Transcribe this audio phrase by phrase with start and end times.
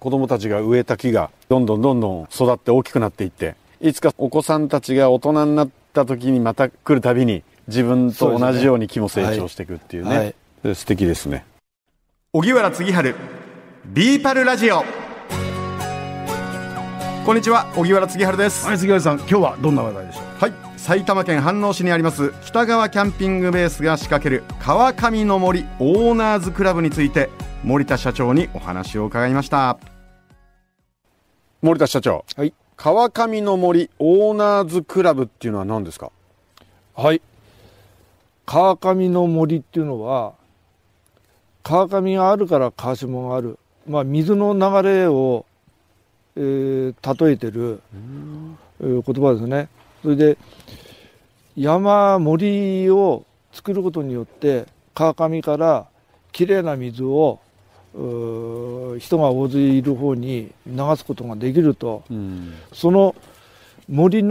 [0.00, 10.34] 子供たちが植えた木がどんどんどんどん育って大きくなっていっていつかお子さんたちが大人になった時にまた来るたびに自分と同じように木も成長していくっていうね、はい
[10.64, 11.44] はい、素敵ですね。
[12.32, 13.14] 荻原次春
[13.84, 14.82] ビーパルラジオ。
[17.26, 18.66] こんにちは荻原次春です。
[18.66, 20.24] はい杉原さん今日はどんな話題でしょう？
[20.38, 20.52] はい。
[20.78, 27.28] 埼玉県飯能市にあります北川キャンピングベースが仕掛ける川上の森オーナーズクラブについて
[27.62, 29.78] 森田社長にお話を伺いました
[31.62, 32.24] 森田社長。
[32.36, 32.54] はい。
[32.74, 36.10] 川上の森オーナーズクラブっていうのは何ですか？
[36.94, 37.20] はい。
[38.46, 40.32] 川上の森っていうのは
[41.62, 43.58] 川上があるから川下がある。
[43.86, 45.44] まあ水の流れを、
[46.34, 47.82] えー、例えてる、
[48.80, 49.68] えー、言葉ですね。
[50.00, 50.38] それで
[51.56, 55.86] 山森を作ることによって川上から
[56.32, 57.38] きれいな水を
[57.92, 63.14] 人が大勢いる方に流すことができると、うん、その
[63.88, 64.22] 森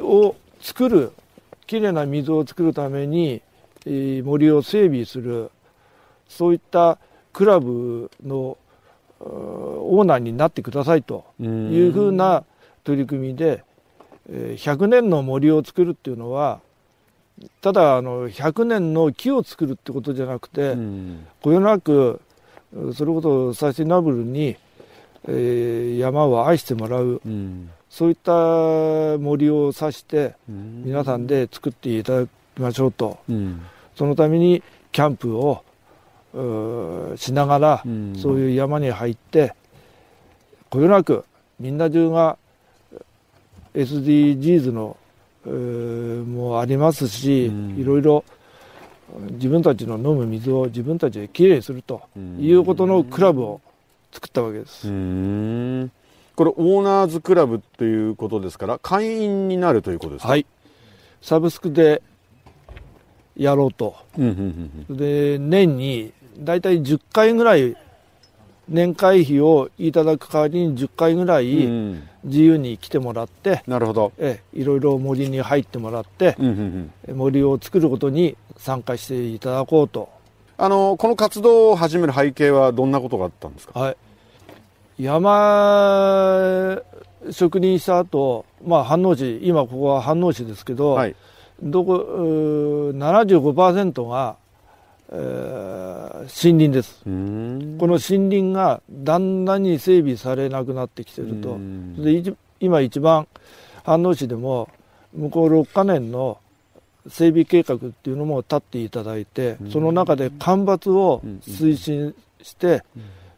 [0.00, 1.12] を作る
[1.66, 3.42] きれいな水を作るために、
[3.84, 5.50] えー、森を整備する
[6.28, 6.98] そういった
[7.32, 8.56] クラブの
[9.20, 12.44] オーナーになってくださいというふうな
[12.84, 13.64] 取り組みで
[14.30, 16.60] 100年の森を作るっていうのは
[17.60, 20.76] ただあの100年の木を作るってことじゃなくて
[21.42, 22.20] こよなく
[22.94, 24.56] それこそサスティナブルに、
[25.26, 28.32] えー、山を愛してもらう、うん、そういった
[29.18, 33.62] 森を指して皆さんで作っていただきましょうと、うん、
[33.94, 35.64] そのためにキャンプを
[37.16, 39.54] しながら、うん、そういう山に入って
[40.68, 41.24] こよなく
[41.58, 42.36] みんな中が
[43.74, 44.96] SDGs の、
[45.46, 48.24] えー、もありますし、いろいろ
[49.32, 52.02] 自分たちの飲む水を自分たちできれいにすると
[52.38, 53.60] いうことのクラブを
[54.12, 54.86] 作ったわけです。
[54.88, 60.28] これオーナーズクラブということですから会員になるということですか？
[60.28, 60.46] はい。
[61.20, 62.00] サブスクで
[63.36, 63.96] やろうと、
[64.88, 67.76] で年に大体10回ぐらい
[68.68, 71.56] 年会費をいただく代わりに10回ぐらい
[72.24, 74.12] 自由に来てもらって、なるほど。
[74.18, 76.36] えいろいろ森に入ってもらって、
[77.12, 80.10] 森を作ることに参加していただこうと。
[80.60, 83.96] あのこの活動を始める背景はどんなことがあったんですか、はい、
[84.98, 86.82] 山
[87.30, 91.14] 職人した後、まあ飯能市今ここは飯能市ですけど、はい、
[91.62, 91.94] どこ
[92.92, 94.36] 75%が
[95.10, 97.02] えー、森林です。
[97.04, 101.58] この森林がだんだんに整備されなくなってきてると。
[102.02, 103.26] で今一番
[103.84, 104.68] 飯能市でも
[105.14, 106.38] 向こう6か年の
[107.08, 112.84] 整備計画っていうのも立っていただいてその中で干ばつを推進して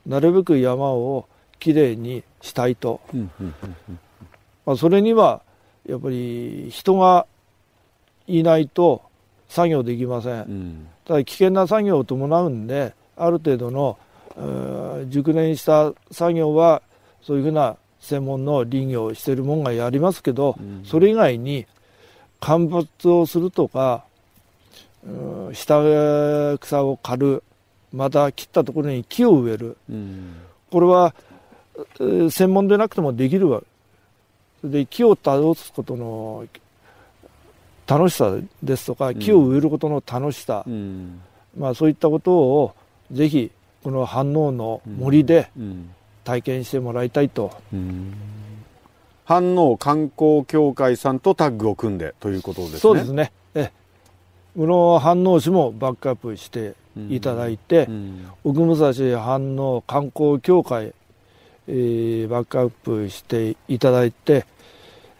[0.06, 1.26] なるべく山を
[1.60, 3.00] きれいにしたいと、
[4.66, 5.42] まあ、それには
[5.86, 7.26] やっぱり人が
[8.26, 9.02] いないと
[9.50, 10.86] 作業できません。
[11.04, 13.98] ただ危険な作業を伴うんである程度の
[15.08, 16.82] 熟練した作業は
[17.20, 21.66] そういうふうな専門の林業をしてるもんがやりますけど、うん、それ以外に
[22.38, 24.04] 間伐をするとか
[25.52, 25.82] 下
[26.58, 27.42] 草を刈る
[27.92, 30.36] また切ったところに木を植える、うん、
[30.70, 31.14] これは
[31.98, 33.66] 専門でなくてもできるわけ。
[34.68, 36.46] で木を倒すことの
[37.90, 41.20] 楽しさですとか木を植えることの楽しさ、うん、
[41.58, 42.74] まあ、そういったことを
[43.10, 43.50] ぜひ
[43.82, 45.50] この飯能の森で
[46.22, 47.52] 体験してもらいたいと。
[49.26, 52.78] 飯能観光協会さんとタッグを組んでということですね。
[52.78, 53.32] そうですね。
[53.54, 53.72] え、
[54.56, 56.74] この飯能市もバックアップして
[57.08, 60.94] いただいて、うん、奥武蔵飯能観光協会、
[61.68, 64.46] えー、バックアップしていただいて、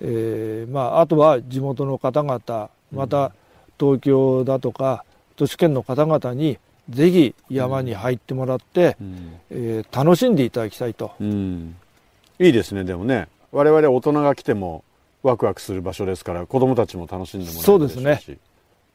[0.01, 3.33] えーまあ、あとは地元の方々また
[3.79, 5.05] 東京だとか
[5.37, 11.77] 都市圏の方々にぜひ山に入ってもらって、うん、えー、楽しんでいただきたいと、うん、
[12.39, 13.29] いいですねでもね。
[13.53, 14.85] 我々大人が来ても
[15.23, 18.39] ワクワクする場所ですから子どもたちも楽しんでもらえるそうですね、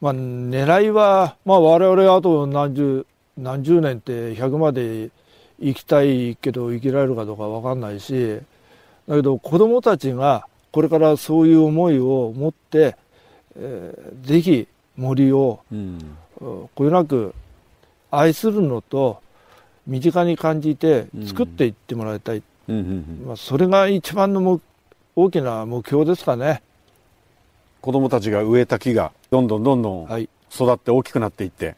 [0.02, 3.06] まあ、狙いは、まあ、我々はあと何十
[3.38, 5.10] 何十年って100まで
[5.60, 8.40] 行きたいけど生きられるかどうか分かんないし
[9.08, 12.98] だけど子どもたちがこれからそういう思いを持って、
[13.56, 14.68] えー、ぜひ
[14.98, 17.34] 森を、うん、こよなく
[18.12, 19.22] 愛するのと
[19.88, 22.44] 身近に感じて作っていってもらいたい、
[23.26, 24.60] まあ、それが一番のも
[25.16, 26.62] 大きな目標ですかね。
[27.80, 31.74] 子どもたちが植えた木がどんどんどんどん育って大きくなっていって、は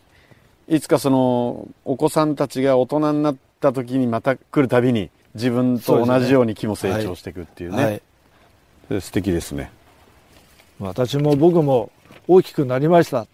[0.69, 8.01] い、いつかそのお子さんたちが大人になった時にまた来るたびに自分と同じように木も成長していくっていうね、はいはい、
[8.89, 9.71] 素敵ですね。
[10.79, 11.91] 私も僕も
[12.27, 13.27] 大きくなりました。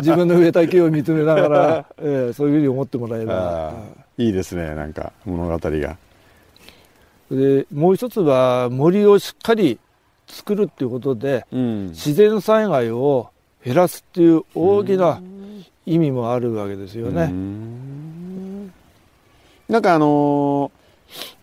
[0.00, 3.74] 自分の植えた木を見つめながら、えー、そういうふうに思ってもらえれば。
[4.18, 5.96] いいですねなんか物語が。
[7.30, 9.80] でもう一つは森をしっかり
[10.28, 13.30] 作るっていうことで、うん、自然災害を
[13.64, 15.20] 減らすっていう大きな
[15.86, 17.26] 意味もあるわけですよね。
[17.26, 18.72] ん。
[19.68, 21.35] なんかあのー、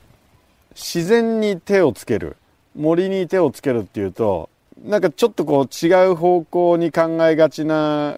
[0.75, 2.37] 自然に手をつける。
[2.75, 4.49] 森に手をつけるっていうと
[4.83, 8.17] なんかちょっとこう違う方向に考えがちな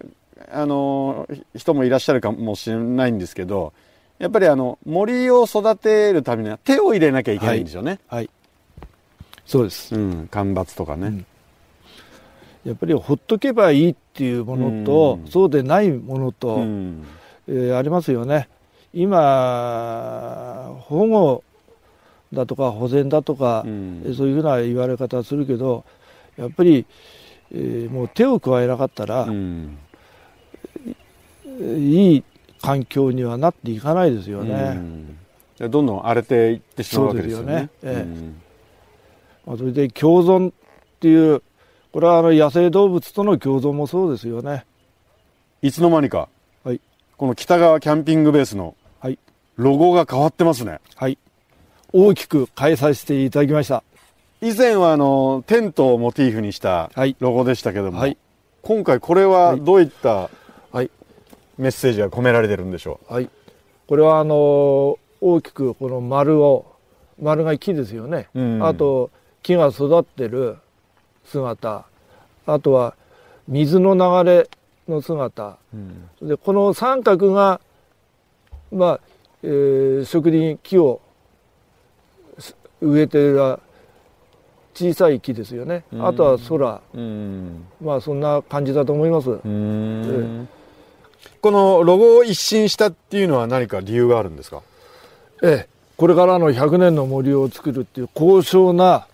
[0.51, 3.73] あのー、人もいらっしゃるかもしれないんですけど
[4.19, 7.99] やっぱりあの森を育てるためには手を入れなきゃいけないんですよね。
[8.07, 8.29] はい、はい、
[9.45, 11.25] そうです、うん、干ばつとかね、うん、
[12.63, 17.05] やっぱりほっとけばいいっていうものと、うん、そうでないものと、うん、
[17.49, 18.47] えー、ありますよね。
[18.93, 21.43] 今保護
[22.33, 25.85] だとか保全だとか、うん、そういうふうな言われ方するけど
[26.37, 26.85] やっぱり、
[27.51, 29.27] えー、もう手を加えなかったら、
[31.59, 32.23] いい
[32.61, 34.77] 環境にはなっていかないですよね。
[35.57, 37.69] どんどん荒れていってしまうわけですよね。
[37.79, 38.05] そ、ねえ
[39.47, 40.53] えそれで共存っ
[40.99, 41.41] ていう
[41.93, 44.65] これはあの野生動物との共存もそうですよね。
[45.61, 46.27] いつの間にか、
[46.65, 46.81] はい、
[47.15, 48.75] この北川キャンピングベースの
[49.57, 50.79] ロゴが変わってますね。
[50.95, 51.17] はい。
[51.97, 53.81] 大きく変えさせていただきました。
[54.41, 58.17] 以前はあのテントをモチーフにしたロゴでしたけども、はい、
[58.63, 60.29] 今回これはどういった、
[60.73, 60.91] はい。
[61.57, 63.13] メッセージが込められてるんでしょう？
[63.13, 63.29] はい。
[63.87, 66.65] これはあの大きくこの丸を
[67.21, 69.09] 丸が木ですよね、うん、あと
[69.41, 70.57] 木が育ってる
[71.23, 71.85] 姿。
[72.45, 72.95] あとは
[73.47, 74.49] 水の流れ
[74.89, 77.61] の姿、うん、でこの三角が
[78.69, 78.99] まあ、
[79.43, 80.99] えー、植林木を
[82.85, 83.59] 植えてる
[84.73, 89.29] 小さい木ですよね、うん、あとは空、うん、まあそんな感じだと思います。
[89.29, 90.45] えー
[91.41, 94.61] このロゴを一新したっていうのは何か理由があるんですか？
[95.43, 99.07] ええ、これからの100年の森を作るっていう高尚な、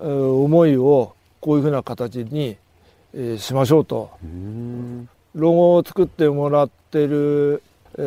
[0.00, 2.56] えー、思いをこういうふうな形に、
[3.14, 4.10] えー、しましょうと。
[5.34, 7.62] ロゴを作ってもらってる、
[7.96, 8.00] え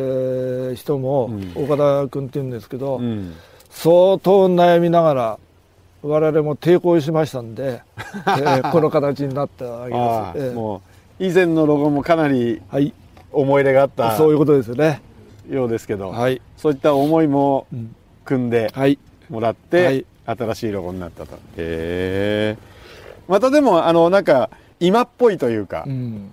[0.72, 3.34] ー、人も、岡田君っていうんですけど、うん、
[3.74, 5.38] 相当悩みながら
[6.02, 10.48] 我々も抵抗しましたんで、 えー、この形になったわけです。
[10.48, 10.82] えー、も
[11.20, 12.92] う以前のロゴもかなり、はい。
[13.34, 15.02] 思い入れがあったそういうことですよね。
[15.48, 17.66] ようですけど、はい、そういった思いも
[18.24, 18.72] 組んで
[19.28, 21.34] もらって、はい、新しいロゴになったと。
[21.34, 22.58] へえ。
[23.28, 24.50] またでもあのなんか
[24.80, 26.30] 今っぽいというか、うん、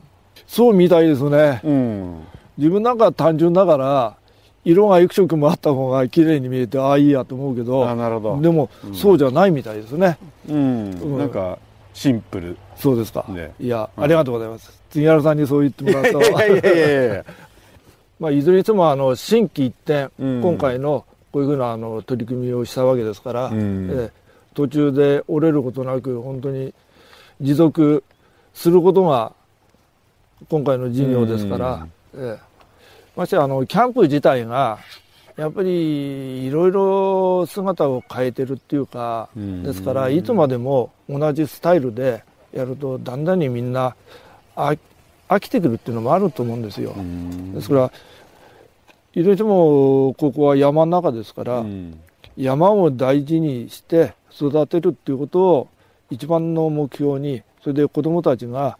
[0.47, 2.23] そうみたいですね、うん、
[2.57, 4.15] 自分なんか単純だから
[4.63, 8.41] 色が幾色もあった方が綺麗に見えてああいいやと思うけどあなるほど。
[8.41, 10.17] でも、うん、そうじゃないみたいですね、
[10.47, 11.57] うん、うん、なんか
[11.93, 12.57] シンプル。
[12.75, 14.81] そうですか、ね、いや、ありがとうございます。
[14.91, 17.25] 杉原さんにそう言ってもらうといやいやいや
[18.19, 24.11] まあいずれにしてもあの心機一転、うん、今回のこういうふうなあの取り組みをしたわけですから、うん、え
[24.53, 26.73] 途中で折れることなく本当に
[27.39, 28.03] 持続
[28.53, 29.31] することが
[30.49, 32.37] 今回の事業ですから、うん、え
[33.15, 34.79] ましてあのキャンプ自体が
[35.37, 43.95] やっぱりいろいろ姿を変えてるっていうか、ですからいつまでも同じスタイルでやるとだんだんにみんな
[44.55, 44.77] 飽
[45.39, 46.93] きてくるっていうのもあると思うんですよ。
[47.53, 47.91] ですから
[49.13, 51.65] いずれにしてもここは山の中ですから、
[52.37, 55.67] 山を大事にして育てるっていうことを
[56.09, 58.77] 一番の目標にそれで子どもたちが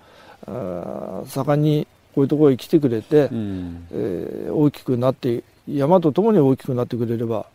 [1.28, 7.46] 盛んにこういうところへ来てくれて、うん、えー、大きくなって山とともに大きくなってくれれば、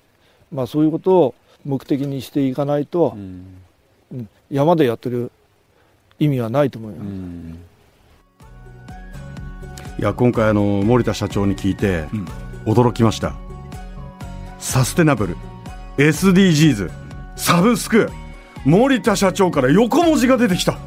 [0.52, 1.34] まあ、そういうことを
[1.64, 5.30] 目的にしていかないと、うん、山でやってる
[6.18, 7.08] 意味はないと思います。
[7.08, 7.58] うん。
[9.98, 12.04] いや今回あの森田社長に聞いて
[12.64, 13.34] 驚きました、
[14.58, 15.36] サステナブル。
[15.96, 16.90] SDGs
[17.36, 18.10] サブスク。
[18.64, 20.78] 森田社長から横文字が出てきた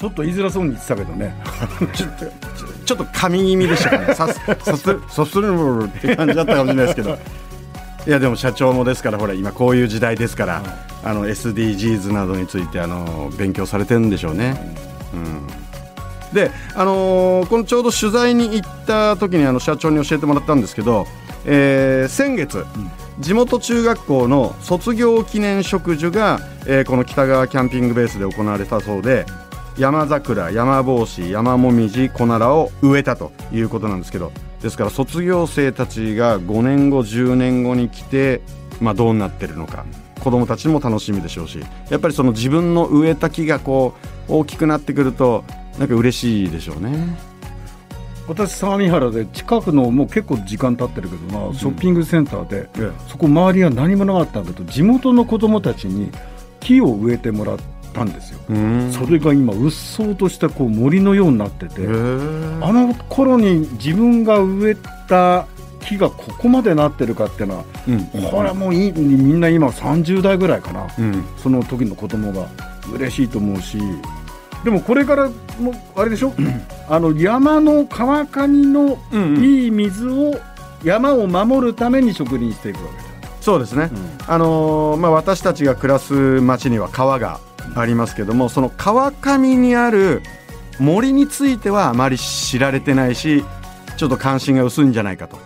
[0.00, 1.36] ちょっと言いづらそうに言ってたけどね。
[1.92, 2.24] ちょっと
[2.86, 4.14] ちょっと神気味でしたね。
[4.14, 7.18] サスサスサステナブルって感じだったかもしれないですけど。
[8.06, 10.62] いやでも社長もですからほら今こういう時代ですから、
[11.04, 14.74] あの SDGs などについてあの勉強されてるんでしょうね。
[15.12, 15.46] うん。
[16.32, 21.06] で、あのー、このちょうど取材に行った時にあの社長に教えてもらったんですけど、
[21.44, 22.66] えー、先月、うん、
[23.18, 29.26] 地元中学校の卒業記念植樹が、えー、この北川キャンピングベースで行われたそうで
[29.78, 38.42] 山桜山帽子山もみじコナラを植えたということなんですけどですから卒業生たちが5年後10年後に来て、
[38.80, 39.86] まあ、どうなってるのか
[40.20, 43.94] 子供たちも楽しみでしょうしやっぱりその自分の植えた木がこ
[44.28, 45.44] う大きくなってくると
[45.78, 47.30] なんか嬉しいでしょうね。
[48.28, 52.68] 私相模原で近くのもう結構時間経ってるけどな、ショッピングセンターで、
[53.08, 56.12] そこ周りは何もなかったんだけど地元の子供たちに
[56.60, 57.58] 木を植えてもらっ
[57.90, 58.40] たんですよ、
[58.92, 64.76] それが今うっそうとしたこう森のようになっててあの頃に自分が植え
[65.08, 65.46] た
[65.80, 72.48] 木がここまでなってるかっていうのは、うん、これはもういいみんな今30代ぐらいかな、うん、その時の子供が
[72.92, 73.78] 嬉しいと思うし。
[74.64, 78.98] でもこれからもあれでしょ、うん、あの山の川上の
[79.42, 80.34] いい水を
[80.84, 83.90] 山を守るために植林していくわけそうですね、
[84.26, 87.40] あのー、まあ、私たちが暮らす町には川が
[87.74, 90.22] ありますけどもその川上にある
[90.78, 93.44] 森についてはあまり知られてないし
[93.96, 95.38] ちょっと関心が薄いんじゃないかと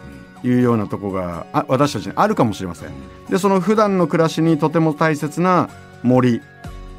[0.44, 2.90] いうようなとこがあ私たちにあるかもしれません。
[3.28, 5.70] でその普段の暮らしにとても大切な
[6.02, 6.40] 森、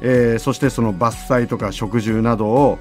[0.02, 2.78] えー、そしてその伐採とか植樹などを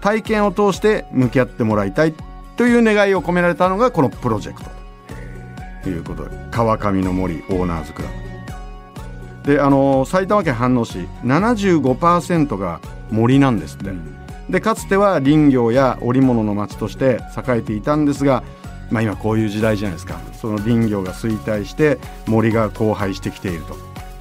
[0.00, 2.14] 体験を通して向き合ってもらいたい
[2.56, 4.70] という願いを込められたのがこのプロジェクト
[5.84, 8.27] ということで川上の森オーナーズクラブ。
[9.48, 13.92] であの埼玉県飯能市75%が森なんですって、
[14.50, 18.44] でかつては林業や織物の町として栄えていたんですが
[18.90, 20.18] まあ、今こういう時代じゃないですか。
[20.32, 23.62] その林業が衰退して森が荒廃してきている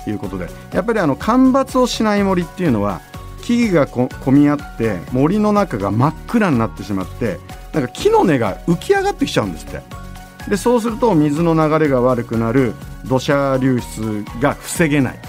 [0.04, 0.48] ということで。
[0.74, 3.02] やっぱりあの干ばつをしない森っていうのは
[3.44, 7.40] 木々がこ混み合って森の中が真っ暗になってしまって
[7.74, 9.82] なんか木の根が浮き上がってきちゃうんですって。
[10.50, 12.74] でそうすると水の流れが悪くなる
[13.08, 15.20] 土砂流出が防げない。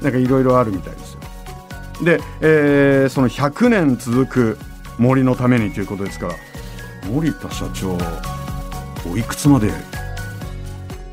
[0.00, 1.20] なんかいろいろあるみたいですよ。
[2.04, 4.58] で、えー、その100年続く
[4.98, 6.34] 森のためにということですから
[7.08, 7.96] 森田社長
[9.10, 9.70] おいくつまで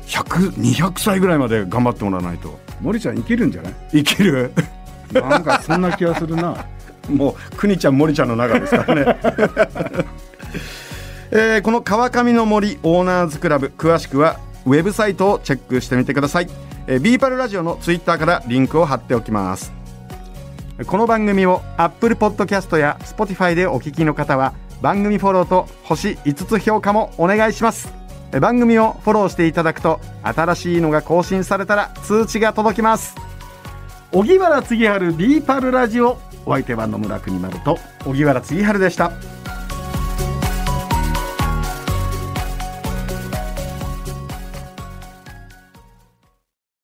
[0.06, 2.58] 100200歳ぐらいまで頑張ってもらわないと。
[2.80, 3.74] 森ちゃん生きるんじゃない？
[3.92, 4.52] 生きる？
[5.12, 6.64] なんかそんな気がするな。
[7.08, 9.16] もう国ちゃん森ちゃんの中ですからね。
[11.32, 16.48] えー、この川上の森オーナーズクラブ詳しくはウェブサイトをチェックしてみてください、
[16.86, 19.72] えー、ビーパルラジオのツイッターからリンクを貼っておきます。
[20.86, 27.92] この番組を Apple Podcast や Spotify でお聞きの方は番組フォローと星5つ評価もお願いします。
[28.40, 33.14] 番組をフォローしていただくと新しいのが更新されたら通知が届きます。
[34.12, 39.12] 荻原次春ディーパルラジオお相手は野村国丸と荻原次春でした。